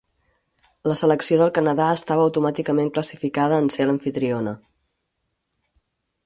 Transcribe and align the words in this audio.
La 0.91 0.95
selecció 1.01 1.37
del 1.41 1.51
Canadà 1.57 1.89
estava 1.97 2.23
automàticament 2.29 2.89
classificada 2.97 3.61
en 3.65 3.69
ser 3.77 3.87
l'amfitriona. 3.91 4.55